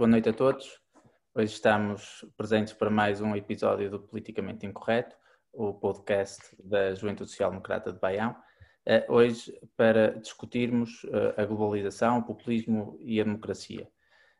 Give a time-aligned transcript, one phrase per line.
[0.00, 0.80] boa noite a todos.
[1.34, 5.14] Hoje estamos presentes para mais um episódio do Politicamente Incorreto,
[5.52, 8.34] o podcast da Juventude Social Democrata de Baião.
[8.86, 13.90] Eh, hoje para discutirmos eh, a globalização, o populismo e a democracia.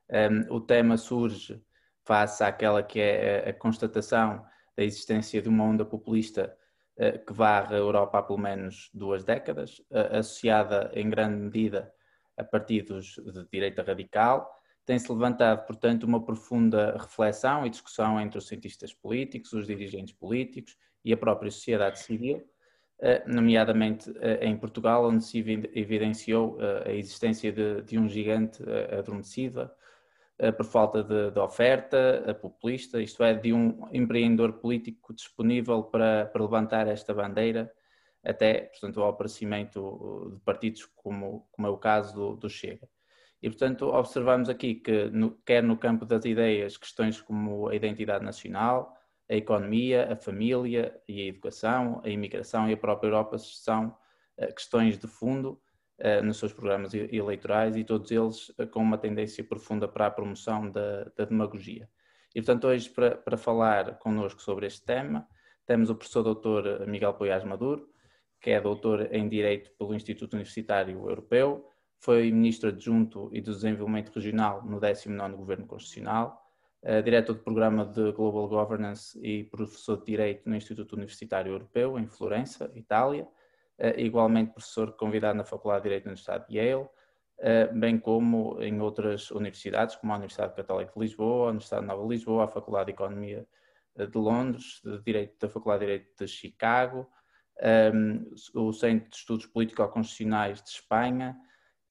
[0.09, 1.63] Ehm, o tema surge
[2.07, 4.43] face àquela que é a constatação
[4.75, 6.57] da existência de uma onda populista
[6.97, 11.93] eh, que varre a Europa há pelo menos duas décadas, associada em grande medida
[12.35, 14.51] a partidos de direita radical,
[14.91, 20.77] tem-se levantado, portanto, uma profunda reflexão e discussão entre os cientistas políticos, os dirigentes políticos
[21.05, 22.43] e a própria sociedade civil,
[22.99, 28.65] eh, nomeadamente eh, em Portugal, onde se evidenciou eh, a existência de, de um gigante
[28.99, 29.71] adormecido
[30.57, 36.43] por falta de, de, oferta populista, isto é, de um empreendedor político disponível para, para
[36.43, 37.71] levantar esta bandeira
[38.25, 42.89] até, portanto, ao aparecimento de partidos como, como é o caso do, do Chega.
[43.43, 48.25] E, portanto, observamos aqui que, no, quer no campo das ideias, questões como a identidade
[48.25, 48.95] nacional,
[49.31, 53.97] a economia, a família e a educação, a imigração e a própria Europa são
[54.37, 55.61] uh, questões de fundo
[56.01, 60.11] uh, nos seus programas eleitorais e todos eles uh, com uma tendência profunda para a
[60.11, 61.89] promoção da, da demagogia.
[62.35, 65.27] E, portanto, hoje, para, para falar connosco sobre este tema,
[65.65, 67.89] temos o professor doutor Miguel Poiás Maduro,
[68.41, 71.70] que é doutor em Direito pelo Instituto Universitário Europeu,
[72.01, 76.43] foi Ministro Adjunto e do Desenvolvimento Regional no 19º Governo Constitucional,
[76.83, 81.99] uh, Diretor do Programa de Global Governance e Professor de Direito no Instituto Universitário Europeu,
[81.99, 83.25] em Florença, Itália,
[83.79, 88.57] uh, igualmente professor convidado na Faculdade de Direito no Estado de Yale, uh, bem como
[88.63, 92.49] em outras universidades, como a Universidade Católica de Lisboa, a Universidade Nova de Lisboa, a
[92.49, 93.47] Faculdade de Economia
[93.95, 97.07] de Londres, de Direito, da Faculdade de Direito de Chicago,
[97.93, 101.37] um, o Centro de Estudos Político-Constitucionais de Espanha,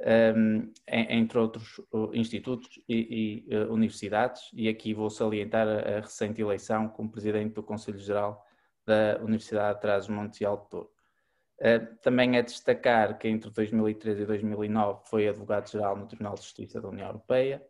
[0.01, 1.81] um, entre outros
[2.13, 7.53] institutos e, e uh, universidades, e aqui vou salientar a, a, recente eleição como presidente
[7.53, 8.45] do Conselho Geral
[8.85, 10.91] da Universidade de Trás-os-Montes e Alto Douro.
[11.59, 16.79] Uh, também é destacar que entre 2013 e 2009 foi advogado-geral no Tribunal de Justiça
[16.79, 17.61] da União Europeia,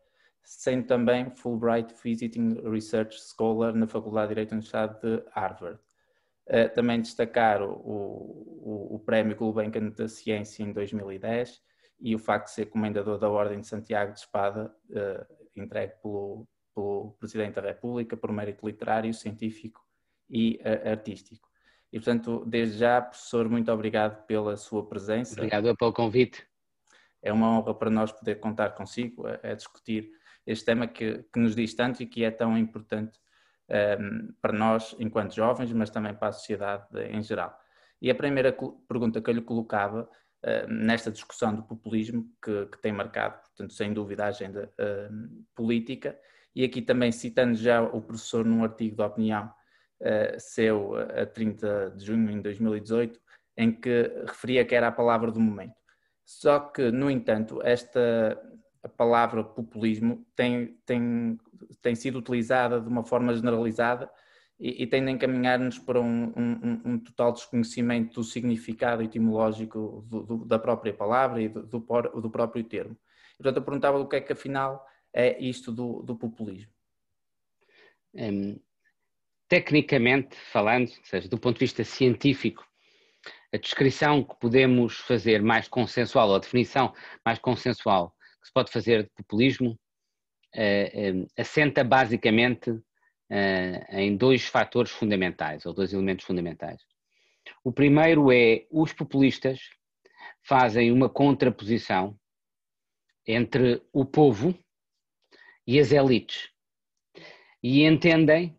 [0.44, 5.80] sendo também Fulbright Visiting Research Scholar na Faculdade de Direito da Universidade de Harvard.
[6.46, 11.69] Uh, também destacar o, o, o Prémio Gulbenkian da Ciência em 2010
[12.00, 16.48] e o facto de ser comendador da Ordem de Santiago de Espada, uh, entregue pelo,
[16.74, 19.82] pelo Presidente da República por mérito literário, científico
[20.30, 21.48] e uh, artístico.
[21.92, 25.34] E, portanto, desde já, professor, muito obrigado pela sua presença.
[25.34, 26.48] Obrigado pelo convite.
[27.22, 30.10] É uma honra para nós poder contar consigo a, a discutir
[30.46, 33.20] este tema que, que, nos diz tanto e que é tão importante
[33.70, 37.56] um, ehm, para nós, enquanto jovens, mas também para a sociedade em geral.
[38.02, 38.56] E a primeira
[38.88, 40.29] pergunta que eu lhe colocava eh,
[40.70, 46.18] nesta discussão do populismo que, que, tem marcado, portanto, sem dúvida, a agenda uh, política.
[46.56, 49.52] E aqui também citando já o professor num artigo de opinião
[50.02, 53.20] uh, seu a 30 de junho de 2018,
[53.58, 55.76] em que referia que era a palavra do momento.
[56.24, 58.40] Só que, no entanto, esta
[58.96, 61.38] palavra populismo tem, tem,
[61.82, 64.10] tem sido utilizada de uma forma generalizada
[64.60, 70.24] e, e tende a encaminhar-nos para um, um, um, total desconhecimento do significado etimológico do,
[70.24, 72.98] do, da própria palavra e do, do, próprio termo.
[73.38, 76.72] Portanto, eu perguntava o que é que afinal é isto do, populismo.
[78.14, 78.60] Um,
[79.48, 82.68] tecnicamente falando, ou seja, do ponto de vista científico,
[83.54, 86.94] a descrição que podemos fazer mais consensual, ou a definição
[87.26, 89.80] mais consensual que se pode fazer de populismo,
[90.56, 92.72] uh, uh, assenta basicamente
[93.30, 96.82] uh, em dois fatores fundamentais, ou dois elementos fundamentais.
[97.64, 99.60] O primeiro é os populistas
[100.44, 102.18] fazem uma contraposição
[103.26, 104.58] entre o povo
[105.66, 106.50] e as elites
[107.62, 108.58] e entendem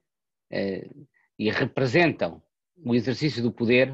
[0.52, 1.06] uh,
[1.38, 2.42] e representam
[2.84, 3.92] o exercício do poder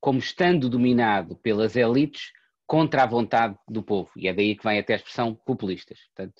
[0.00, 2.30] como estando dominado pelas elites
[2.66, 4.10] contra a vontade do povo.
[4.16, 5.98] E é daí que vem até a expressão populistas.
[6.06, 6.38] Portanto,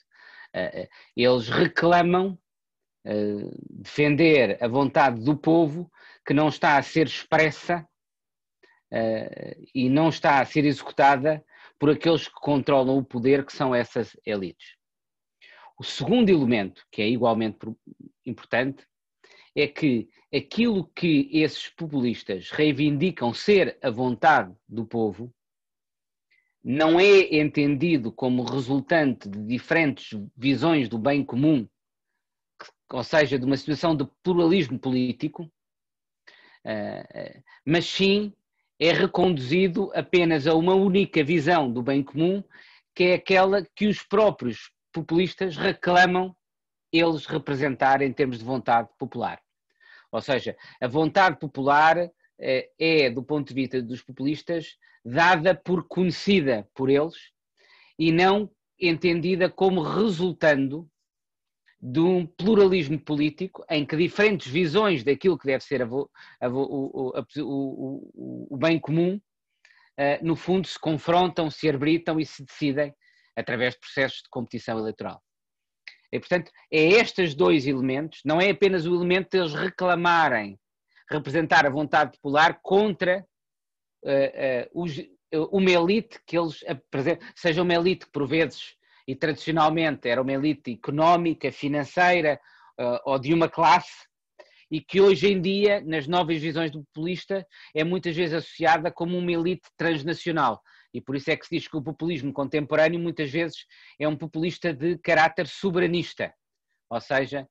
[0.54, 2.43] uh, eles reclamam eh,
[3.70, 5.90] defender a vontade do povo
[6.26, 7.86] que não está a ser expressa
[8.90, 11.44] uh, e não está a ser executada
[11.78, 14.76] por aqueles que controlam o poder, que são essas elites.
[15.78, 17.58] O segundo elemento, que é igualmente
[18.24, 18.86] importante,
[19.54, 25.32] é que aquilo que esses populistas reivindicam ser a vontade do povo
[26.62, 31.68] não é entendido como resultante de diferentes visões do bem comum
[32.90, 35.50] ou seja, de uma situação de pluralismo político,
[36.64, 38.32] eh, eh, mas sim
[38.78, 42.42] é reconduzido apenas a uma única visão do bem comum,
[42.94, 46.36] que é aquela que os próprios populistas reclamam
[46.92, 49.40] eles representar em termos de vontade popular.
[50.12, 55.86] Ou seja, a vontade popular eh, é, do ponto de vista dos populistas, dada por
[55.88, 57.32] conhecida por eles
[57.98, 58.50] e não
[58.80, 60.88] entendida como resultando
[61.86, 67.12] de um pluralismo político em que diferentes visões daquilo que deve ser a, a, o,
[67.36, 69.20] o, o, bem comum,
[70.00, 72.94] uh, no fundo, se confrontam, se arbitram e se decidem
[73.36, 75.22] através de processos de competição eleitoral.
[76.10, 80.58] E, portanto, é estes dois elementos, não é apenas o elemento de eles reclamarem,
[81.10, 83.26] representar a vontade popular contra
[84.04, 84.96] uh, uh, os,
[85.52, 88.74] uma elite que eles apresentam, seja uma elite que por vezes
[89.06, 92.40] e tradicionalmente era uma elite económica, financeira
[92.80, 94.06] uh, ou de uma classe,
[94.70, 99.16] e que hoje em dia, nas novas visões do populista, é muitas vezes associada como
[99.16, 100.62] uma elite transnacional.
[100.92, 103.66] E por isso é que se diz que o populismo contemporâneo muitas vezes
[103.98, 106.32] é um populista de caráter soberanista,
[106.88, 107.48] ou seja,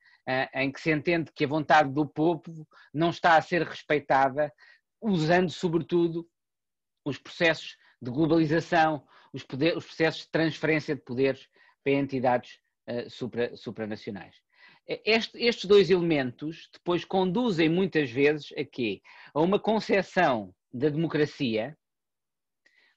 [0.53, 4.51] em que se entende que a vontade do povo não está a ser respeitada,
[5.01, 6.27] usando sobretudo
[7.05, 11.49] os processos de globalização, os, poder, os processos de transferência de poderes
[11.83, 14.35] para entidades uh, supra, supranacionais.
[14.85, 19.01] Este, estes dois elementos depois conduzem muitas vezes a quê?
[19.33, 21.77] A uma concepção da democracia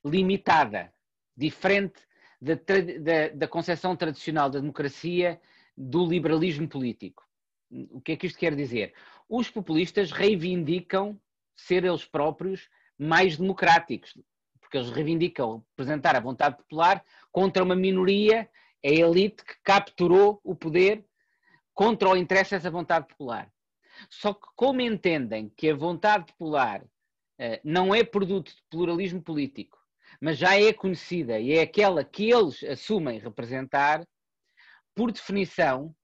[0.05, 0.93] limitada,
[1.37, 2.01] diferente
[2.41, 5.41] da, da, da concepção tradicional da democracia
[5.77, 7.25] do liberalismo político.
[7.71, 8.95] O que é que isto quer dizer?
[9.29, 11.21] Os populistas reivindicam
[11.55, 12.69] ser eles próprios
[12.99, 14.17] mais democráticos,
[14.77, 17.03] porque eles reivindicam representar a vontade popular
[17.33, 18.49] contra uma minoria,
[18.85, 21.05] a elite que capturou o poder
[21.73, 23.51] contra o interesse dessa vontade popular.
[24.11, 29.79] Só que como entendem que a vontade popular uh, não é produto de pluralismo político,
[30.21, 34.07] mas já é conhecida e é aquela que eles assumem representar,
[34.95, 35.95] por definição,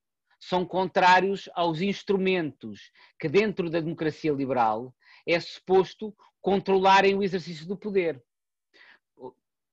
[0.40, 4.94] são contrários aos instrumentos que, dentro da democracia liberal,
[5.26, 8.22] é suposto controlarem o exercício do poder.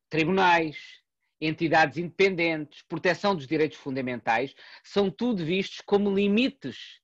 [0.09, 0.77] Tribunais,
[1.39, 4.53] entidades independentes, proteção dos direitos fundamentais,
[4.83, 6.99] são tudo vistos como limites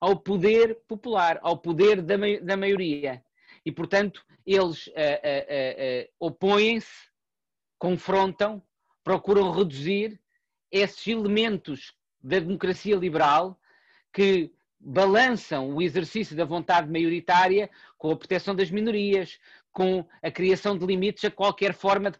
[0.00, 3.24] ao poder popular, ao poder da, da maioria.
[3.64, 7.08] E, portanto, eles uh, uh, uh, opõem-se,
[7.78, 8.62] confrontam,
[9.02, 10.20] procuram reduzir
[10.70, 13.58] esses elementos da democracia liberal
[14.12, 19.38] que balançam o exercício da vontade maioritária com a proteção das minorias,
[19.76, 22.16] com a criação de limites a qualquer forma de,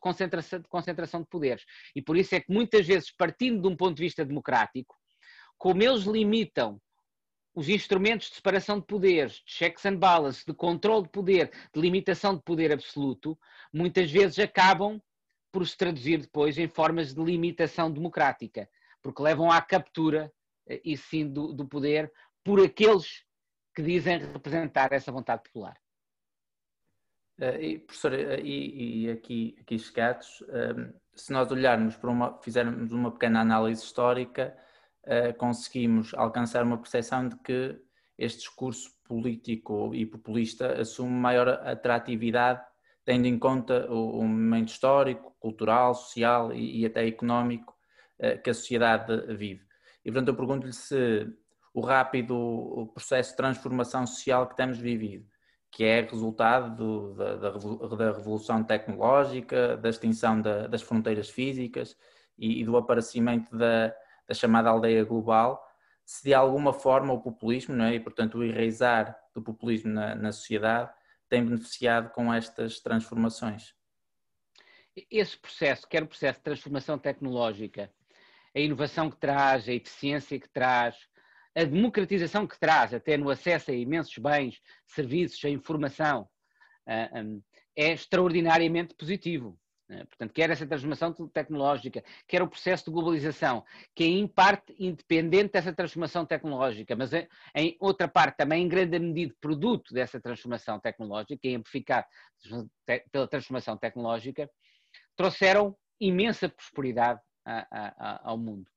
[0.00, 1.62] concentração, de concentração de poderes.
[1.94, 4.96] E por isso é que muitas vezes, partindo de um ponto de vista democrático,
[5.58, 6.80] como eles limitam
[7.54, 11.78] os instrumentos de separação de poderes, de checks and balances, de controle de poder, de
[11.78, 13.38] limitação de poder absoluto,
[13.70, 14.98] muitas vezes acabam
[15.52, 18.66] por se traduzir depois em formas de limitação democrática,
[19.02, 20.32] porque levam à captura,
[20.66, 22.10] eh, e sim, do, do poder
[22.42, 23.24] por aqueles
[23.74, 25.78] que dizem representar essa vontade popular.
[27.40, 32.36] Uh, e, professor, uh, e, e, aqui, aqui chegados, uh, se nós olharmos para uma,
[32.42, 34.56] fizermos uma pequena análise histórica,
[35.38, 37.80] conseguimos alcançar uma percepção de que
[38.18, 42.60] este discurso político e populista assume maior atratividade,
[43.06, 47.74] tendo em conta o, o momento histórico, cultural, social e, e até económico
[48.44, 49.64] que a sociedade vive.
[50.04, 51.26] E, portanto, eu pergunto-lhe se
[51.72, 55.26] o rápido processo de transformação social que temos vivido
[55.70, 61.96] que é resultado do, da, da, revolução tecnológica, da extinção da, das fronteiras físicas
[62.38, 63.94] e, e do aparecimento da,
[64.26, 65.62] da, chamada aldeia global,
[66.04, 67.94] se de alguma forma o populismo, é?
[67.94, 70.90] e portanto o enraizar do populismo na, na sociedade,
[71.28, 73.74] tem beneficiado com estas transformações.
[75.10, 77.92] Esse processo, quer o processo de transformação tecnológica,
[78.54, 80.96] a inovação que traz, a eficiência que traz,
[81.54, 86.28] a democratização que traz, até no acesso a imensos bens, serviços, a informação,
[87.76, 89.58] é extraordinariamente positivo.
[89.88, 90.04] Né?
[90.04, 93.64] Portanto, quer essa transformação tecnológica, quer o processo de globalização,
[93.94, 98.68] que é em parte independente dessa transformação tecnológica, mas é, em outra parte também em
[98.68, 102.06] grande medida produto dessa transformação tecnológica e amplificado
[103.10, 104.50] pela transformação tecnológica,
[105.16, 107.20] trouxeram imensa prosperidade
[108.22, 108.70] ao mundo.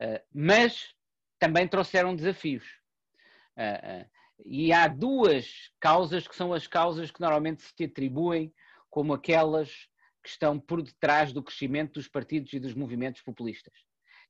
[0.00, 0.92] Ah, mas
[1.42, 2.64] também trouxeram desafios.
[3.56, 4.10] Uh, uh,
[4.46, 8.54] e há duas causas que são as causas que normalmente se atribuem
[8.88, 9.68] como aquelas
[10.22, 13.74] que estão por detrás do crescimento dos partidos e dos movimentos populistas,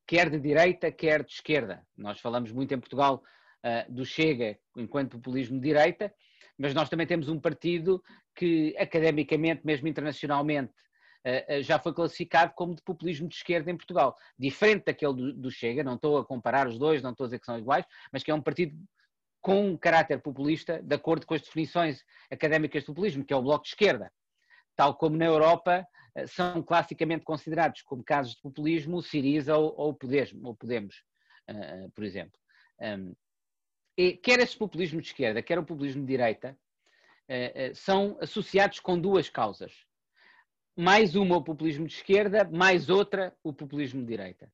[0.07, 1.87] quer de direita, quer de esquerda.
[1.95, 3.23] Nós falamos muito em Portugal
[3.63, 6.15] uh, do Chega enquanto populismo de direita,
[6.57, 8.03] mas nós também temos um partido
[8.35, 10.73] que, academicamente, mesmo internacionalmente,
[11.63, 14.17] já foi classificado como de populismo de esquerda em Portugal.
[14.39, 17.39] Diferente daquele do, do Chega, não estou a comparar os dois, não estou a dizer
[17.39, 18.77] que são iguais, mas que é um partido
[19.41, 23.43] com um caráter populista, de acordo com as definições académicas de populismo, que é o
[23.43, 24.13] Bloco de Esquerda.
[24.77, 25.87] Tal como na Europa
[26.27, 29.99] são classicamente considerados como casos de populismo o Siriza ou, ou,
[30.45, 31.03] ou Podemos
[31.95, 32.39] por exemplo.
[33.97, 36.57] E quer esse populismo de esquerda, quer o populismo de direita,
[37.75, 39.73] são associados com duas causas
[40.77, 44.51] mais uma o populismo de esquerda, mais outra o populismo de direita.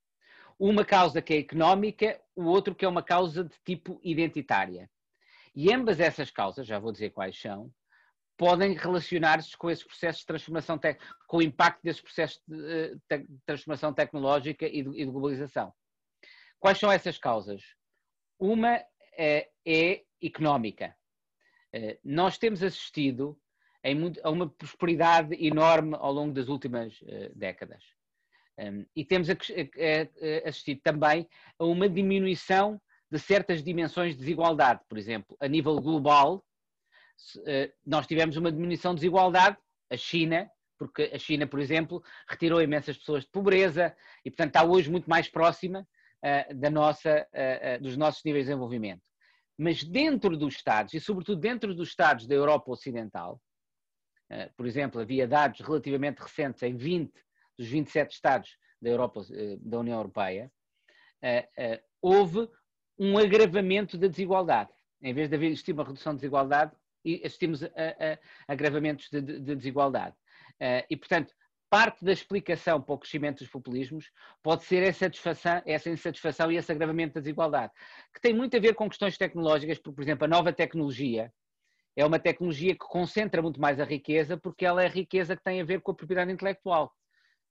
[0.59, 4.91] Uma causa que é económica, o outro que é uma causa de tipo identitária.
[5.55, 7.73] E ambas essas causas, já vou dizer quais são,
[8.37, 10.79] podem relacionar-se com esses processos de transformação,
[11.27, 15.73] com o impacto desses processos de, de transformação tecnológica e de, e de, globalização.
[16.59, 17.63] Quais são essas causas?
[18.39, 18.81] Uma
[19.17, 20.97] é, é económica.
[21.73, 23.39] Eh, nós temos assistido
[24.23, 27.83] a uma prosperidade enorme ao longo das últimas uh, décadas.
[28.59, 32.81] Um, e temos a, a, a assistido também a uma diminuição
[33.11, 34.81] de certas dimensões de desigualdade.
[34.89, 36.45] Por exemplo, a nível global,
[37.37, 39.57] uh, nós tivemos uma diminuição de desigualdade,
[39.91, 44.65] a China, porque a China, por exemplo, retirou imensas pessoas de pobreza e, portanto, está
[44.65, 45.87] hoje muito mais próxima
[46.25, 47.27] uh, da nossa,
[47.81, 49.03] dos nossos níveis de desenvolvimento.
[49.57, 53.41] Mas dentro dos Estados, e sobretudo dentro dos Estados da Europa Ocidental,
[54.57, 57.13] por exemplo, havia dados relativamente recentes em 20
[57.59, 60.53] dos 27 Estados da, Europa, eh, da União Europeia,
[61.23, 62.49] eh, houve
[62.99, 64.71] um agravamento da desigualdade.
[65.03, 66.73] Em vez de haver uma redução de desigualdade,
[67.25, 68.19] assistimos a, a,
[68.53, 70.17] agravamentos de, de, de desigualdade.
[70.91, 71.33] E, portanto,
[71.71, 74.11] parte da explicação para o crescimento dos populismos
[74.43, 77.73] pode ser essa insatisfação e esse agravamento da desigualdade,
[78.13, 81.33] que tem muito a ver com questões tecnológicas, porque, por exemplo, a nova tecnologia
[81.99, 85.43] é uma tecnologia que concentra muito mais a riqueza, porque ela é a riqueza que
[85.43, 86.95] tem a ver com a propriedade intelectual.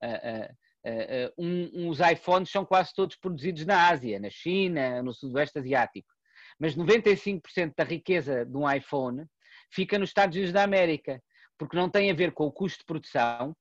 [0.01, 5.13] Uh, uh, uh, um, os iPhones são quase todos produzidos na Ásia, na China, no
[5.13, 6.07] Sudoeste Asiático.
[6.57, 9.25] Mas 95% da riqueza de um iPhone
[9.69, 11.21] fica nos Estados Unidos da América,
[11.57, 13.53] porque não tem a ver com o custo de produção,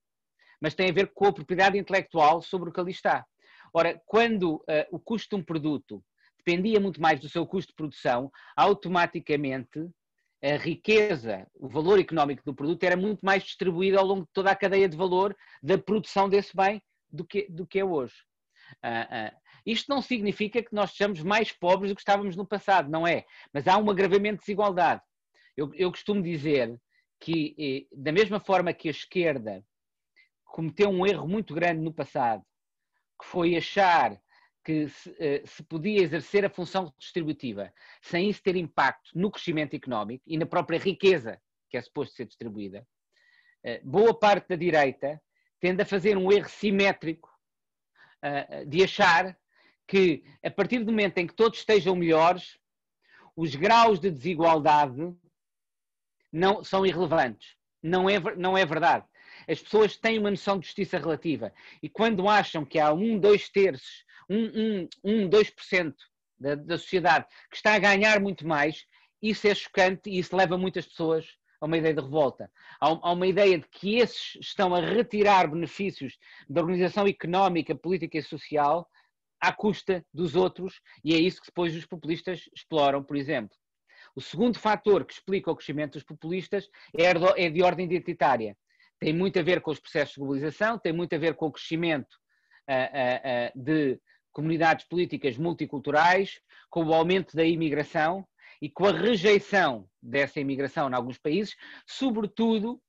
[0.61, 3.25] mas tem a ver com a propriedade intelectual sobre o que ali está.
[3.73, 6.01] Ora, quando o custo de um produto
[6.37, 9.91] dependia muito mais do seu custo de produção, automaticamente
[10.41, 14.51] a riqueza, o valor económico do produto era muito mais distribuído ao longo de toda
[14.51, 18.15] a cadeia de valor da produção desse bem do que, do que é hoje.
[18.83, 22.89] Uh, uh, isto não significa que nós sejamos mais pobres do que estávamos no passado,
[22.89, 23.25] não é?
[23.51, 25.01] Mas há um agravamento de desigualdade.
[25.55, 26.79] Eu, eu costumo dizer
[27.19, 29.65] que, eh, da mesma forma que a esquerda
[30.45, 32.43] cometeu um erro muito grande no passado,
[33.19, 34.17] que foi achar
[34.67, 39.73] que se, eh, se, podia exercer a função distributiva sem isso ter impacto no crescimento
[39.73, 42.85] económico e na própria riqueza que é suposto ser distribuída,
[43.63, 45.21] eh, boa parte da direita
[45.61, 47.29] tende a fazer um erro simétrico
[48.21, 49.39] eh, de achar
[49.87, 52.59] que a partir do momento em que todos estejam melhores,
[53.37, 55.15] os graus de desigualdade
[56.29, 57.55] não são irrelevantes.
[57.81, 59.05] Não é, não é verdade.
[59.47, 63.47] As pessoas têm uma noção de justiça relativa e quando acham que há um, dois
[63.47, 65.93] terços um, um, um 2%
[66.39, 68.85] da, da sociedade que está a ganhar muito mais,
[69.21, 71.25] isso é chocante e isso leva muitas pessoas
[71.59, 72.51] a uma ideia de revolta.
[72.79, 76.17] Há, uma ideia de que esses estão a retirar benefícios
[76.47, 78.87] da organização económica, política e social
[79.41, 83.55] à custa dos outros, e é isso que depois os populistas exploram, por exemplo.
[84.15, 88.57] O segundo fator que explica o crescimento dos populistas é, é de ordem identitária.
[88.99, 91.51] Tem muito a ver com os processos de globalização, tem muito a ver com o
[91.51, 92.13] crescimento
[92.67, 93.99] uh, uh, uh, de
[94.37, 96.39] comunidades políticas multiculturais,
[96.69, 98.23] com o aumento da imigração
[98.61, 101.55] e com a rejeição dessa imigração em alguns países,
[101.87, 102.79] sobretudo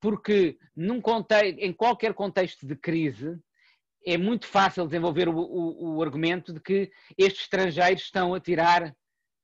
[0.00, 0.56] porque
[1.02, 3.36] contexto, em qualquer contexto de crise
[4.06, 8.94] é muito fácil desenvolver o, o, o argumento de que estes estrangeiros estão a tirar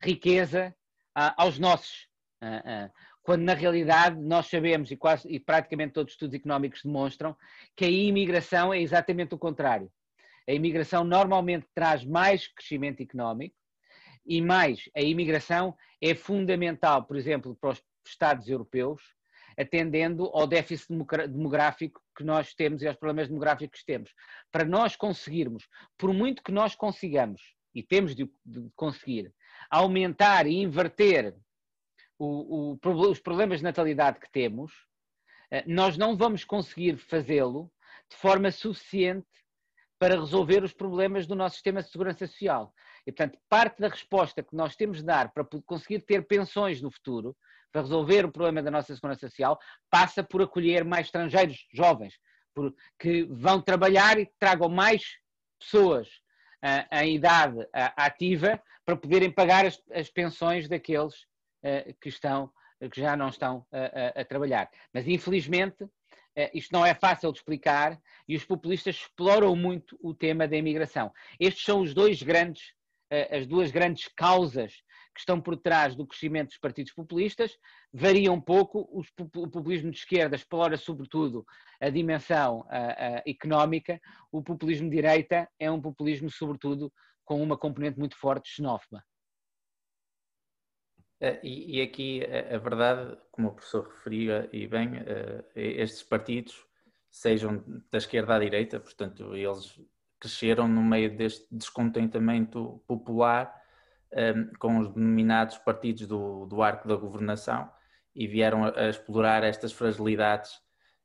[0.00, 0.72] riqueza
[1.18, 2.06] uh, aos nossos.
[2.40, 6.82] Uh, uh, quando na realidade nós sabemos, e, quase, e praticamente todos os estudos económicos
[6.84, 7.36] demonstram,
[7.76, 9.90] que a imigração é exatamente o contrário.
[10.48, 13.54] A imigração normalmente traz mais crescimento económico
[14.24, 19.02] e mais, a imigração é fundamental, por exemplo, para os Estados europeus,
[19.58, 20.88] atendendo ao déficit
[21.28, 24.14] demográfico que nós temos e aos problemas demográficos que temos.
[24.50, 27.42] Para nós conseguirmos, por muito que nós consigamos,
[27.74, 28.30] e temos de,
[28.74, 29.32] conseguir,
[29.68, 31.36] aumentar e inverter
[32.18, 34.72] o, o, os problemas de natalidade que temos,
[35.50, 37.70] eh, nós não vamos conseguir fazê-lo
[38.08, 39.26] de forma suficiente
[39.98, 42.72] para resolver os problemas do nosso sistema de segurança social.
[43.06, 46.90] E, portanto, parte da resposta que nós temos de dar para conseguir ter pensões no
[46.90, 47.36] futuro,
[47.72, 49.58] para resolver o problema da nossa segurança social,
[49.90, 52.14] passa por acolher mais estrangeiros jovens,
[52.54, 55.02] por, que vão trabalhar e tragam mais
[55.58, 56.08] pessoas
[56.64, 61.14] uh, em idade uh, ativa para poderem pagar as, as pensões daqueles
[61.64, 62.50] uh, que estão
[62.92, 64.70] que já não estão a, a, a trabalhar.
[64.94, 65.84] Mas infelizmente
[66.54, 71.12] isto não é fácil de explicar e os populistas exploram muito o tema da imigração.
[71.40, 72.72] Estes são os dois grandes,
[73.30, 74.74] as duas grandes causas
[75.14, 77.58] que estão por trás do crescimento dos partidos populistas
[77.92, 78.88] variam um pouco.
[78.92, 79.02] O
[79.48, 81.44] populismo de esquerda explora, sobretudo,
[81.80, 82.64] a dimensão
[83.26, 84.00] económica.
[84.30, 86.92] O populismo de direita é um populismo, sobretudo,
[87.24, 89.02] com uma componente muito forte xenófoba.
[91.20, 96.64] É, e, aqui a, verdade, como o professor referia e bem, eh, estes partidos,
[97.10, 99.80] sejam da esquerda à direita, portanto, eles
[100.20, 103.54] cresceram no meio deste descontentamento popular
[104.12, 107.70] um, com os denominados partidos do, do arco da governação
[108.14, 110.60] e vieram a, a explorar estas fragilidades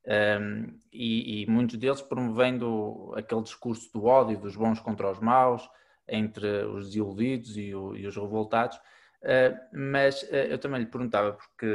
[0.06, 5.68] um, e, e, muitos deles promovendo aquele discurso do ódio dos bons contra os maus,
[6.08, 8.80] entre os desiludidos e, o, e os revoltados.
[9.24, 11.66] Uh, mas uh, eu também lhe perguntava, porque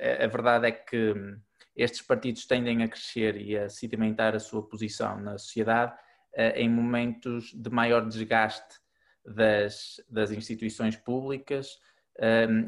[0.00, 1.14] a, a, verdade é que
[1.76, 5.94] estes partidos tendem a crescer e a sedimentar a sua posição na sociedade
[6.54, 8.78] em momentos de maior desgaste
[9.22, 11.78] das, das instituições públicas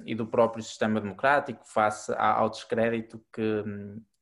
[0.05, 3.65] e do próprio sistema democrático face ao descrédito que,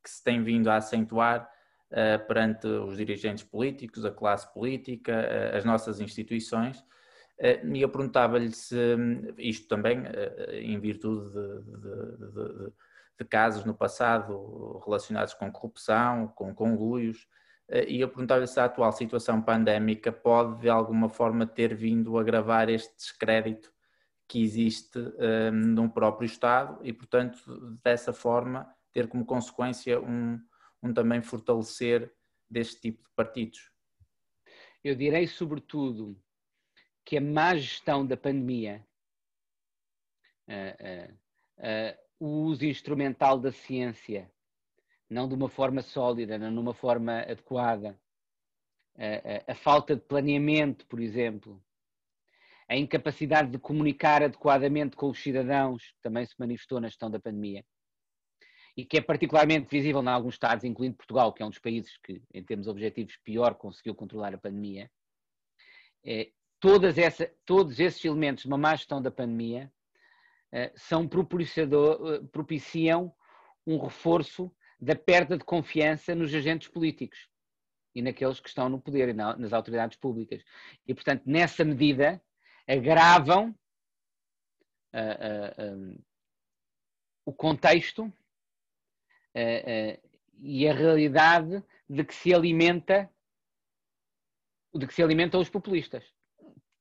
[0.02, 1.50] que se tem vindo a acentuar
[2.28, 6.84] perante os dirigentes políticos, a classe política, as nossas instituições.
[7.42, 8.76] Uh, e eu perguntava-lhe se
[9.36, 10.04] isto também,
[10.52, 12.72] em virtude de, de, de,
[13.18, 17.26] de, casos no passado relacionados com corrupção, com conluios,
[17.72, 22.18] eh, e eu perguntava se a atual situação pandémica pode de alguma forma ter vindo
[22.18, 23.72] a agravar este descrédito
[24.28, 27.38] que existe um, ehm, no próprio Estado e, portanto,
[27.82, 30.38] dessa forma ter como consequência um,
[30.82, 32.12] um também fortalecer
[32.48, 33.70] deste tipo de partidos.
[34.84, 36.20] Eu direi, sobretudo,
[37.04, 38.86] que a má gestão da pandemia,
[40.48, 41.14] uh, uh,
[41.58, 44.30] uh, o uso instrumental da ciência
[45.08, 47.98] não de uma forma sólida, não de uma forma adequada.
[49.46, 51.62] A, falta de planeamento, por exemplo,
[52.68, 57.20] a incapacidade de comunicar adequadamente com os cidadãos, que também se manifestou na gestão da
[57.20, 57.64] pandemia,
[58.76, 61.96] e que é particularmente visível em alguns Estados, incluindo Portugal, que é um dos países
[61.98, 64.90] que, em termos objetivos, pior conseguiu controlar a pandemia.
[66.04, 66.30] É,
[66.96, 69.72] essa, todos esses elementos de uma má gestão da pandemia
[70.52, 71.08] é, são
[72.30, 73.12] propiciam
[73.66, 77.28] um reforço da perda de confiança nos agentes políticos
[77.94, 80.42] e naqueles que estão no poder e nas autoridades públicas.
[80.86, 82.20] E, portanto, nessa medida,
[82.66, 83.50] agravam
[84.92, 85.98] uh, uh, um,
[87.24, 88.12] o contexto uh,
[90.40, 93.10] e a realidade de que se alimenta
[94.74, 96.02] de que se alimentam os populistas.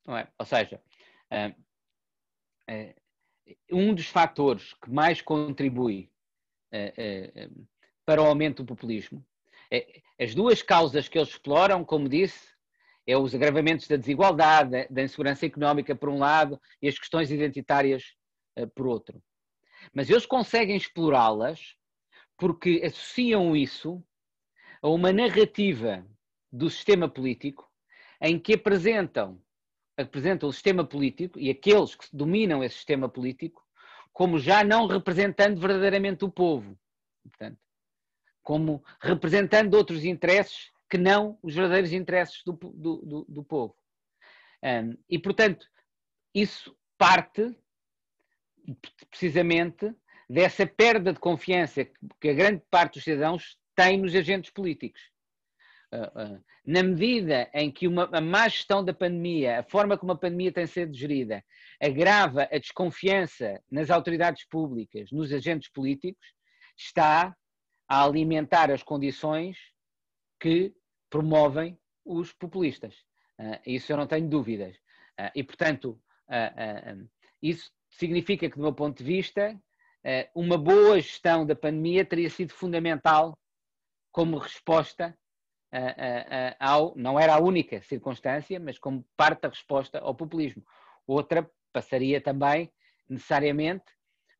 [0.05, 0.27] Não é?
[0.37, 0.81] Ou seja,
[3.71, 6.11] um dos fatores que mais contribui
[8.05, 9.25] para o aumento do populismo.
[9.69, 12.51] É, as duas causas que eles exploram, como disse,
[13.07, 18.15] é os agravamentos da desigualdade, da insegurança económica por um lado e as questões identitárias
[18.75, 19.21] por outro.
[19.93, 21.75] Mas eles conseguem explorá-las
[22.37, 24.03] porque associam isso
[24.81, 26.05] a uma narrativa
[26.51, 27.69] do sistema político
[28.19, 29.41] em que apresentam,
[30.01, 33.61] apresentam o sistema político e aqueles que dominam esse sistema político
[34.13, 36.77] como já não representando verdadeiramente o povo.
[37.23, 37.57] Portanto,
[38.41, 43.75] como representando outros interesses que não os verdadeiros interesses do, do, do, do povo.
[44.63, 45.65] Um, e, portanto,
[46.33, 47.55] isso parte
[49.09, 49.93] precisamente
[50.29, 51.85] dessa perda de confiança
[52.19, 55.01] que a grande parte dos cidadãos tem nos agentes políticos.
[55.93, 60.13] Uh, uh, na medida em que uma, a má gestão da pandemia, a forma como
[60.13, 61.43] a pandemia tem sido gerida,
[61.81, 66.25] agrava a desconfiança nas autoridades públicas, nos agentes políticos,
[66.77, 67.35] está
[67.89, 69.57] a alimentar as condições
[70.39, 70.73] que
[71.09, 72.95] promovem os populistas.
[73.37, 74.77] Uh, isso eu não tenho dúvidas.
[75.35, 76.01] E, portanto,
[77.43, 79.55] isso significa que, do meu ponto de vista,
[80.33, 83.37] uma boa gestão da pandemia teria sido fundamental
[84.11, 85.15] como resposta
[86.59, 86.93] ao.
[86.95, 90.63] Não era a única circunstância, mas como parte da resposta ao populismo.
[91.07, 92.71] Outra passaria também,
[93.09, 93.85] necessariamente,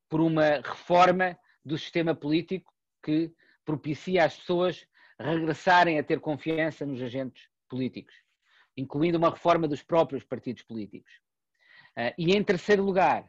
[0.10, 2.72] por uma reforma do sistema político
[3.04, 3.32] que
[3.64, 4.86] propicia às pessoas
[5.20, 8.14] regressarem a ter confiança nos agentes políticos,
[8.76, 11.12] incluindo uma reforma dos próprios partidos políticos.
[11.98, 13.24] Uh, e em terceiro lugar,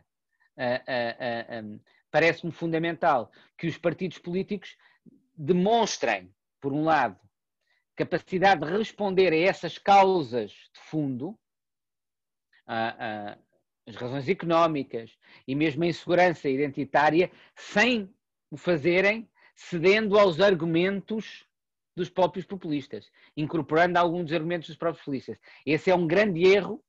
[0.56, 4.76] uh, um, parece-me fundamental que os partidos políticos
[5.36, 7.18] demonstrem, por um lado,
[7.96, 11.38] capacidade de responder a essas causas de fundo,
[12.66, 12.88] a,
[13.32, 13.38] a,
[13.86, 18.12] as razões económicas e mesmo a insegurança identitária, sem
[18.50, 21.46] o fazerem cedendo aos argumentos
[21.94, 25.38] dos próprios populistas, incorporando alguns dos argumentos dos próprios populistas.
[25.64, 26.82] Esse é um grande erro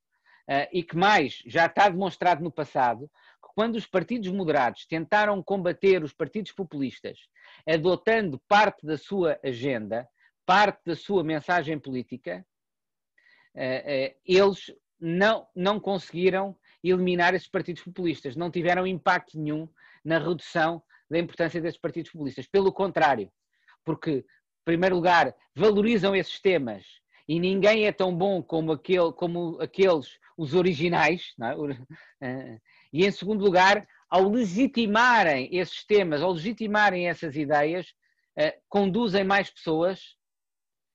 [0.47, 3.09] uh, e que mais já está demonstrado no passado,
[3.41, 7.19] que quando os partidos moderados tentaram combater os partidos populistas,
[7.67, 10.07] adotando parte da sua agenda,
[10.45, 12.45] parte da sua mensagem política,
[13.55, 19.67] uh, uh, eles não, não conseguiram eliminar esses partidos populistas, não tiveram impacto nenhum
[20.03, 22.47] na redução da importância desses partidos populistas.
[22.47, 23.31] Pelo contrário,
[23.83, 26.85] porque, em primeiro lugar, valorizam esses temas
[27.27, 31.53] e ninguém é tão bom como, aquele, como aqueles, os originais, é?
[32.25, 32.57] Eh,
[32.93, 37.93] e em segundo lugar, ao legitimarem esses temas, ao legitimarem essas ideias,
[38.37, 40.15] eh, conduzem mais pessoas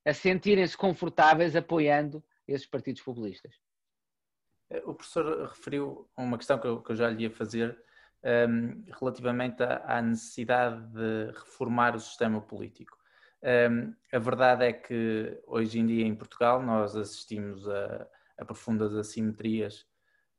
[0.08, 3.54] a sentirem-se confortáveis apoiando esses partidos populistas.
[4.84, 7.78] O professor referiu uma questão que eu, que eu já lhe ia fazer
[8.48, 12.96] um, relativamente à, à, necessidade de reformar o sistema político.
[13.42, 18.94] Um, a verdade é que hoje em dia em Portugal nós assistimos a, a profundas
[18.94, 19.86] assimetrias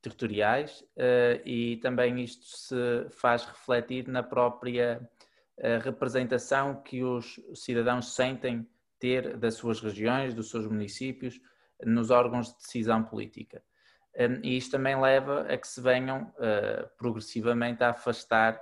[0.02, 5.08] territoriais uh, e também isto se faz refletir na própria
[5.60, 8.68] uh, representação que os cidadãos sentem
[9.00, 11.40] ter das suas regiões, dos seus municípios,
[11.84, 13.64] nos órgãos de decisão política.
[14.18, 18.60] Um, e isto também leva a que se venham uh, progressivamente a afastar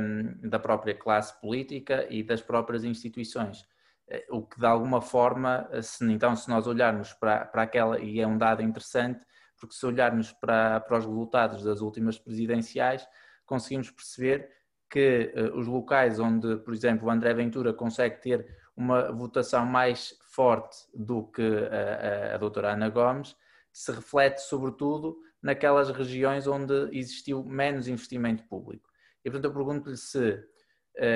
[0.00, 3.62] um, da própria classe política e das próprias instituições.
[4.08, 8.20] Uh, o que de alguma forma, se, então, se nós olharmos para, para aquela, e
[8.20, 9.20] é um dado interessante,
[9.58, 13.06] porque se olharmos para, para os resultados das últimas presidenciais,
[13.44, 14.48] conseguimos perceber
[14.88, 20.14] que uh, os locais onde, por exemplo, o André Ventura consegue ter uma votação mais
[20.30, 23.36] forte do que a, a, a doutora Ana Gomes,
[23.72, 28.88] se reflete sobretudo naquelas regiões onde existiu menos investimento público.
[29.24, 30.42] E portanto eu pergunto-lhe se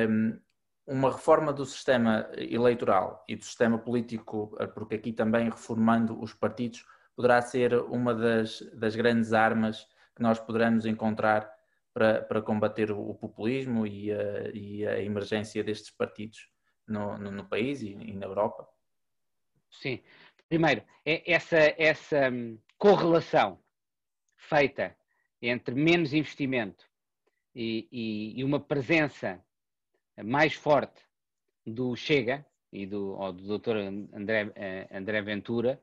[0.09, 0.39] um,
[0.87, 6.85] uma reforma do sistema eleitoral e do sistema político, porque aqui também reformando os partidos,
[7.15, 11.51] poderá ser uma das, das grandes armas que nós poderemos encontrar
[11.93, 16.49] para, para combater o populismo e a, e a emergência destes partidos
[16.87, 18.69] no, no, no país e, e na Europa?
[19.71, 20.01] Sim,
[20.49, 23.59] Primeiro, é essa, essa hum, correlação
[24.37, 24.97] feita
[25.43, 26.85] entre menos investimento
[27.55, 29.43] e, e, e, uma presença
[30.25, 31.03] mais forte
[31.67, 33.77] do Chega e do, do Dr.
[34.15, 35.81] André, eh, André Ventura,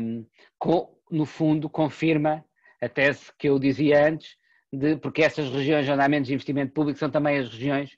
[0.00, 0.26] um,
[0.58, 2.44] com, no fundo confirma
[2.80, 4.36] a tese que eu dizia antes,
[4.72, 7.92] de, porque essas regiões onde há menos investimento público são também as regiões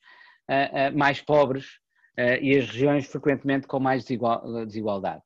[0.49, 1.81] uh, uh, mais pobres
[2.17, 5.23] e as regiões frequentemente com mais desigual, desigualdade.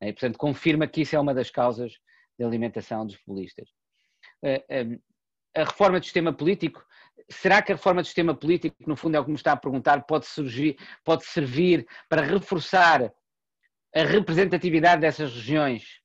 [0.00, 1.92] E, portanto, confirma que isso é uma das causas
[2.38, 3.68] da alimentação dos populistas.
[4.44, 4.98] Eh, ehm,
[5.54, 6.84] a reforma do sistema político,
[7.28, 9.56] será que a reforma do sistema político, no fundo é o que me está a
[9.56, 13.12] perguntar, pode, surgir, pode servir para reforçar
[13.94, 16.00] a representatividade dessas regiões?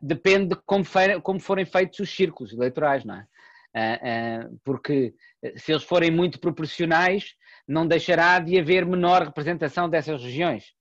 [0.00, 0.84] Depende de como,
[1.22, 3.26] como forem feitos os círculos eleitorais, não é?
[3.74, 5.14] Eh, eh, porque
[5.56, 7.34] se eles forem muito proporcionais,
[7.66, 10.74] não deixará de haver menor representação dessas regiões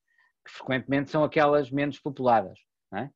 [0.45, 2.59] que frequentemente são aquelas menos populadas.
[2.91, 3.09] Não é?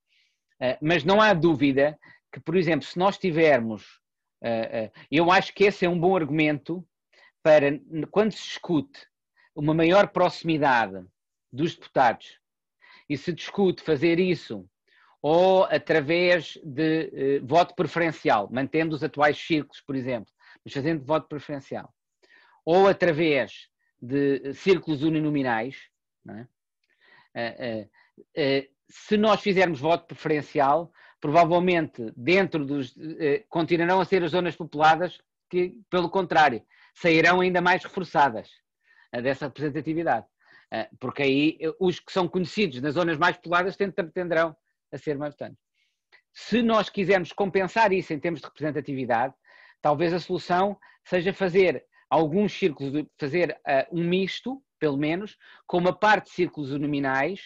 [0.60, 1.97] Eh, mas não há dúvida
[2.32, 4.01] que, por exemplo, se nós tivermos,
[4.41, 6.86] eh, eh, eu acho que esse é um bom argumento
[7.43, 7.79] para,
[8.12, 9.08] quando se discute
[9.55, 11.05] uma maior proximidade
[11.51, 12.39] dos deputados
[13.08, 14.67] e se discute fazer isso
[15.21, 20.32] ou através de voto preferencial, mantendo os atuais círculos, por exemplo,
[20.63, 21.93] mas fazendo voto preferencial,
[22.71, 23.67] ou através
[23.99, 25.75] de círculos uninominais,
[26.29, 26.47] é?
[27.34, 27.88] Eh, eh,
[28.36, 32.95] eh, se nós fizermos voto preferencial, provavelmente dentro dos.
[33.49, 36.62] continuarão a ser as zonas populadas que, pelo contrário,
[36.93, 38.47] sairão ainda mais reforçadas
[39.12, 40.27] dessa representatividade.
[40.99, 44.55] Porque aí os que são conhecidos nas zonas mais populadas tenderão
[44.91, 45.63] a ser mais votantes.
[46.32, 49.34] Se nós quisermos compensar isso em termos de representatividade,
[49.82, 53.59] talvez a solução seja fazer alguns círculos, fazer
[53.91, 57.41] um misto pelo menos, com uma parte de círculos nominais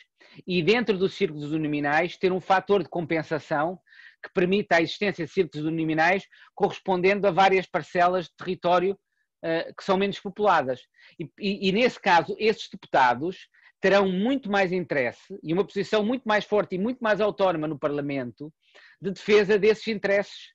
[0.48, 3.80] e dentro dos círculos nominais ter um fator de compensação
[4.24, 9.84] que permita a existência de círculos nominais correspondendo a várias parcelas de território uh, que
[9.84, 10.82] são menos populadas.
[11.20, 13.50] E, e, e, nesse caso, esses deputados
[13.82, 17.78] terão muito mais interesse e uma posição muito mais forte e muito mais autónoma no
[17.78, 18.54] Parlamento
[19.02, 20.54] de defesa desses interesses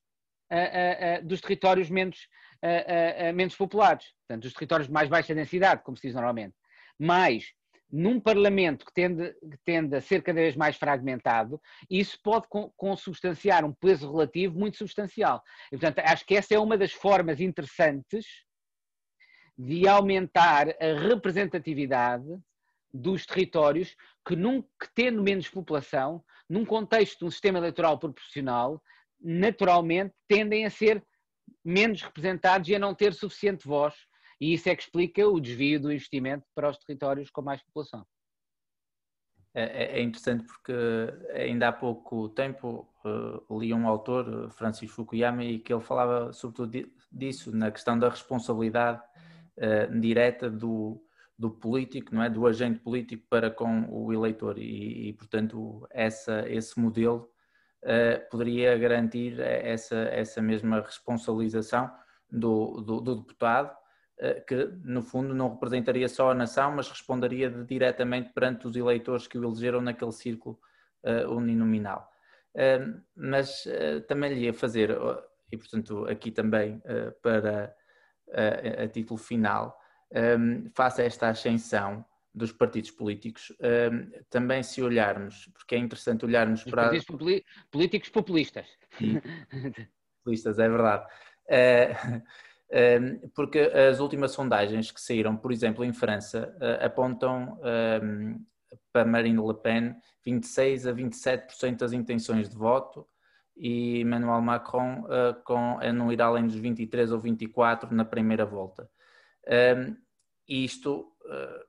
[0.50, 2.26] uh, uh, dos territórios menos,
[3.34, 6.54] menos populados, portanto, dos territórios de mais baixa densidade, como se diz normalmente.
[6.98, 7.52] Mas
[7.90, 13.64] num Parlamento que tende, que tende, a ser cada vez mais fragmentado, isso pode consubstanciar
[13.64, 15.42] um peso relativo muito substancial.
[15.68, 18.26] E, portanto, acho que essa é uma das formas interessantes
[19.56, 22.26] de aumentar a representatividade
[22.92, 28.82] dos territórios que, num, que, tendo menos população, num contexto de um sistema eleitoral proporcional,
[29.20, 31.02] naturalmente tendem a ser
[31.64, 33.94] menos representados e a não ter suficiente voz.
[34.40, 38.06] E isso é que explica o desvio do investimento para os territórios com mais população.
[39.54, 40.72] É, é, é interessante porque
[41.34, 46.88] ainda há pouco tempo uh, li um autor, Francis Fukuyama, e que ele falava sobretudo
[47.10, 49.02] disso, na questão da responsabilidade
[50.00, 51.02] direta do,
[51.36, 54.56] do político, não é, do agente político para com o eleitor.
[54.56, 57.28] E, e portanto essa esse modelo
[58.30, 61.90] poderia garantir essa essa mesma responsabilização
[62.30, 63.74] do, do, do deputado
[64.18, 69.26] eh, que no fundo não representaria só a nação, mas responderia diretamente perante os eleitores
[69.26, 70.58] que o elegeram naquele círculo
[71.28, 72.10] uninominal.
[72.54, 73.64] Uh, mas
[74.08, 74.90] também lhe ia fazer,
[75.50, 76.82] e portanto aqui também
[77.22, 77.72] para
[78.82, 79.78] a título final,
[80.12, 82.04] um, face a esta ascensão
[82.38, 86.84] dos partidos políticos, um, também se olharmos, porque é interessante olharmos Os para...
[86.84, 87.06] Partidos
[87.70, 88.66] políticos populistas.
[90.24, 91.04] populistas, é verdade.
[91.44, 92.22] Uh,
[92.70, 98.36] Ehm, porque as últimas sondagens que saíram, por exemplo, em França, eh, apontam ehm,
[98.92, 103.06] para Marine Le Pen 26 a 27% das intenções de voto
[103.56, 108.88] e Emmanuel Macron eh, com, não irá além dos 23 ou 24 na primeira volta.
[110.46, 111.64] Isto eh,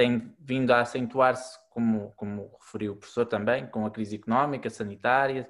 [0.00, 5.46] tem vindo a acentuar-se, como, como referiu o professor também, com a crise económica, sanitária,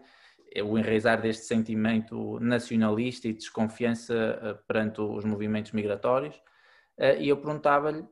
[0.52, 6.34] é o enraizar deste sentimento nacionalista e desconfiança eh, perante os movimentos migratórios.
[6.98, 8.04] Eh, e eu perguntava-lhe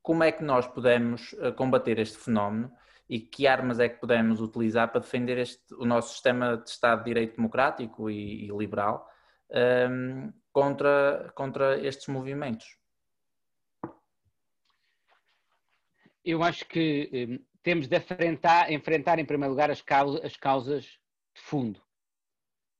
[0.00, 2.70] como é que nós podemos eh, combater este fenómeno
[3.08, 7.00] e que armas é que podemos utilizar para defender este, o nosso sistema de Estado
[7.00, 9.10] de Direito Democrático e, e liberal
[9.50, 12.81] um, ehm, contra, contra estes movimentos.
[16.24, 21.40] Eu acho que temos de enfrentar, enfrentar em primeiro lugar as causas, as causas de
[21.40, 21.80] fundo,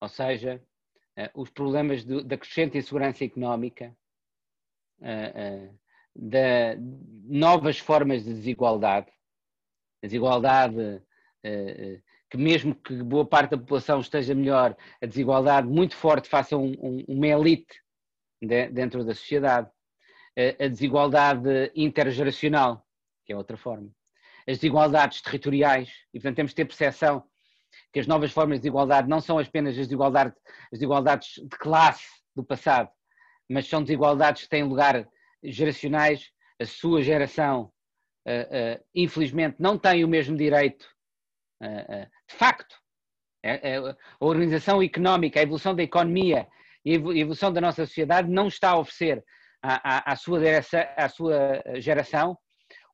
[0.00, 0.62] ou seja,
[1.18, 3.96] uh, os problemas do, da crescente insegurança económica,
[5.00, 5.80] uh, uh,
[6.14, 6.76] da
[7.24, 9.10] novas formas de desigualdade,
[10.02, 11.02] a desigualdade
[12.30, 16.72] que mesmo que boa parte da população esteja melhor, a desigualdade muito forte faça um,
[16.80, 17.82] um, uma elite
[18.40, 19.68] de, dentro da sociedade,
[20.36, 22.81] a desigualdade intergeracional,
[23.24, 23.90] que é outra forma,
[24.48, 27.24] as desigualdades territoriais, e portanto temos de ter percepção
[27.92, 30.34] que as novas formas de igualdade não são apenas as, desigualdade,
[30.72, 32.90] as desigualdades de classe do passado,
[33.48, 35.06] mas são desigualdades que têm lugar
[35.42, 36.30] geracionais.
[36.60, 37.72] A sua geração,
[38.26, 40.86] uh, uh, infelizmente, não tem o mesmo direito,
[41.62, 42.76] uh, de facto.
[43.44, 46.46] É, é, a organização económica, a evolução da economia
[46.84, 49.24] e a evolução da nossa sociedade não está a oferecer
[49.60, 50.38] à, à, à, sua,
[50.96, 52.38] à sua geração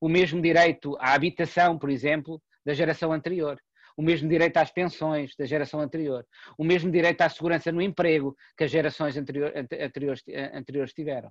[0.00, 3.58] o mesmo direito à habitação, por exemplo, da geração anterior
[3.98, 6.24] o mesmo direito às pensões da geração anterior,
[6.56, 10.22] o mesmo direito à segurança no emprego que as gerações anterior, anteriores,
[10.54, 11.30] anteriores tiveram.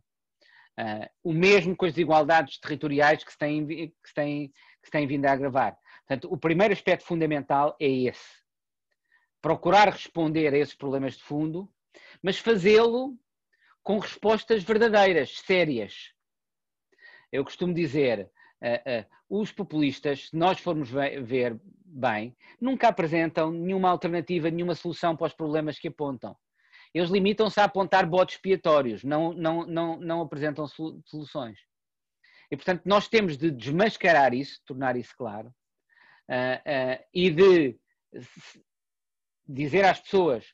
[0.77, 4.91] Uh, o mesmo com as desigualdades territoriais que se, têm, que, se têm, que se
[4.91, 5.77] têm vindo a agravar.
[6.05, 8.35] Portanto, o primeiro aspecto fundamental é esse.
[9.41, 11.71] Procurar responder a esses problemas de fundo,
[12.21, 13.17] mas fazê-lo
[13.81, 16.11] com respostas verdadeiras, sérias.
[17.31, 18.29] Eu costumo dizer,
[19.29, 25.33] os populistas, se nós formos ver bem, nunca apresentam nenhuma alternativa, nenhuma solução para os
[25.33, 26.35] problemas que apontam.
[26.93, 31.59] Eles limitam-se a apontar botes expiatórios, não, não, não, não apresentam soluções.
[32.49, 35.49] E, portanto, nós temos de desmascarar isso, tornar isso claro,
[36.29, 37.77] uh, e de
[39.47, 40.45] dizer às pessoas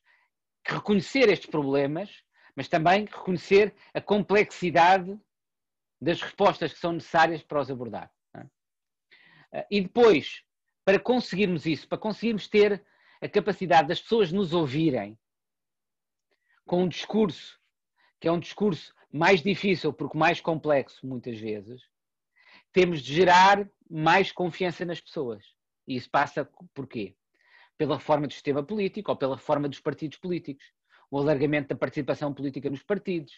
[0.63, 2.09] que reconhecer estes problemas,
[2.55, 5.17] mas também reconhecer a complexidade
[6.03, 8.11] das respostas que são necessárias para os abordar.
[9.51, 9.67] É?
[9.69, 10.43] E depois,
[10.85, 12.83] para conseguirmos isso, para conseguirmos ter
[13.21, 15.17] a capacidade das pessoas nos ouvirem
[16.65, 17.61] com um discurso
[18.23, 21.81] que é um discurso mais difícil porque mais complexo muitas vezes,
[22.71, 25.43] temos de gerar mais confiança nas pessoas.
[25.85, 27.13] E isso passa por quê?
[27.77, 30.63] Pela reforma do sistema político ou pela reforma dos partidos políticos,
[31.11, 33.33] o alargamento da participação política nos partidos,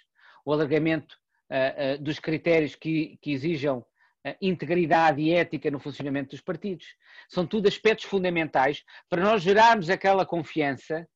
[0.45, 6.31] o alargamento uh, uh, dos critérios que, que exijam uh, integridade e ética no funcionamento
[6.31, 6.87] dos partidos.
[7.29, 11.07] São tudo aspectos fundamentais para nós gerarmos aquela confiança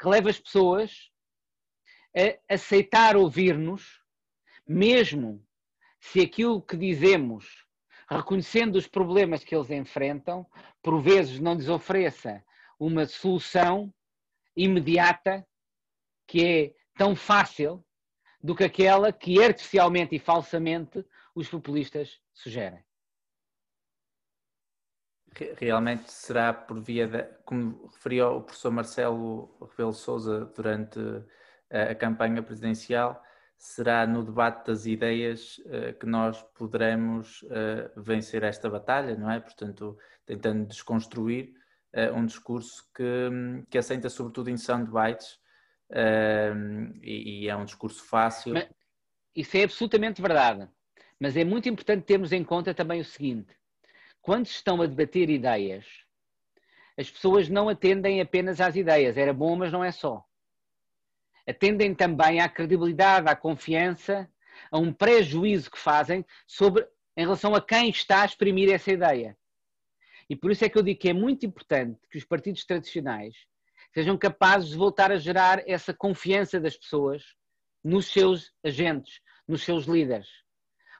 [0.00, 1.10] que leva as pessoas
[2.16, 4.02] a aceitar ouvir-nos,
[4.66, 5.42] mesmo
[6.00, 7.64] se aquilo que dizemos
[8.10, 10.46] reconhecendo os problemas que eles enfrentam,
[10.82, 12.44] por vezes não lhes ofereça
[12.78, 13.92] uma solução
[14.56, 15.46] imediata
[16.26, 17.84] que é tão fácil
[18.42, 22.84] do que aquela que artificialmente e falsamente os populistas sugerem.
[25.56, 30.98] Realmente será por via, de, como referiu o professor Marcelo Rebelo Souza durante
[31.70, 33.22] a campanha presidencial,
[33.56, 39.40] será no debate das ideias uh, que nós poderemos uh, vencer esta batalha, não é?
[39.40, 41.54] Portanto, tentando desconstruir
[42.14, 43.28] um discurso que,
[43.68, 45.38] que assenta sobretudo em soundbites
[47.02, 48.54] e, e, é um discurso fácil.
[48.54, 48.68] Mas
[49.34, 50.68] isso é absolutamente verdade,
[51.18, 53.54] mas é muito importante termos em conta também o seguinte:
[54.20, 55.86] quando estão a debater ideias,
[56.98, 60.26] as pessoas não atendem apenas às ideias, era bom, mas não é só
[61.46, 64.30] atendem também à credibilidade, à confiança,
[64.70, 69.36] a um prejuízo que fazem sobre em relação a quem está a exprimir essa ideia.
[70.28, 73.34] E por isso é que eu digo que é muito importante que os partidos tradicionais
[73.92, 77.22] sejam capazes de voltar a gerar essa confiança das pessoas
[77.82, 80.28] nos seus agentes, nos seus líderes.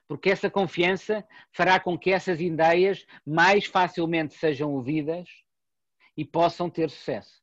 [0.07, 5.29] Porque essa confiança fará com que essas ideias mais facilmente sejam ouvidas
[6.15, 7.41] e possam ter sucesso.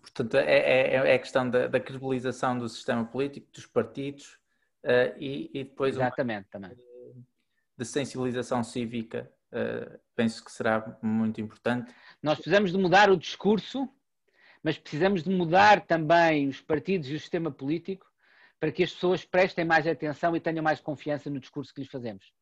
[0.00, 4.38] Portanto, é, é, é a questão da, da, credibilização do sistema político, dos partidos
[4.84, 6.76] uh, e, e, depois Exatamente, uma, também.
[7.78, 11.92] de sensibilização cívica, uh, penso que será muito importante.
[12.22, 13.88] Nós precisamos de mudar o discurso,
[14.62, 18.06] mas precisamos de mudar também os partidos e o sistema político
[18.60, 21.90] para que as pessoas prestem mais atenção e tenham mais confiança no discurso que lhes
[21.90, 22.32] fazemos.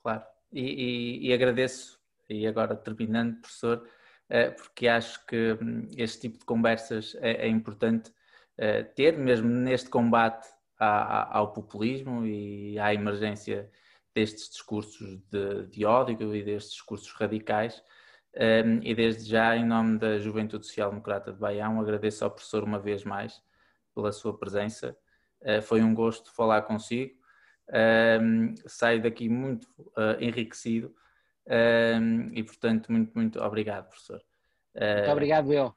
[0.00, 3.84] Claro, e, e, e agradeço, e agora terminando, professor,
[4.28, 8.12] eh, porque acho que hum, este tipo de conversas é, é importante
[8.56, 13.70] eh, ter, mesmo neste combate ao populismo e à emergência
[14.14, 17.82] destes discursos de, de ódio e destes discursos radicais.
[18.34, 22.64] Um, e desde já, em nome da Juventude Social Democrata de Baião, agradeço ao professor
[22.64, 23.42] uma vez mais
[23.94, 24.96] pela sua presença.
[25.42, 27.14] Uh, foi um gosto falar consigo.
[28.20, 30.94] Um, saio daqui muito uh, enriquecido
[31.46, 34.20] um, e, portanto, muito, muito obrigado, professor.
[34.74, 35.74] Muito uh, obrigado, eu.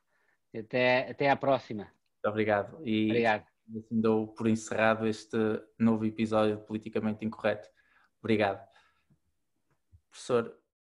[0.58, 1.84] Até, até à próxima.
[1.84, 2.80] Muito obrigado.
[2.84, 3.46] E obrigado.
[3.78, 5.38] assim dou por encerrado este
[5.78, 7.70] novo episódio de Politicamente Incorreto.
[8.26, 8.68] Obrigado.
[10.10, 10.60] Professor,